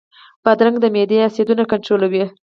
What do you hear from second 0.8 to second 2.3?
د معدې اسیدونه کنټرولوي.